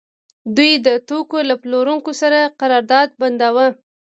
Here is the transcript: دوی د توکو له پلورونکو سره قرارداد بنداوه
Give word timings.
دوی 0.55 0.71
د 0.85 0.87
توکو 1.07 1.39
له 1.49 1.55
پلورونکو 1.61 2.11
سره 2.21 2.39
قرارداد 2.59 3.09
بنداوه 3.21 3.67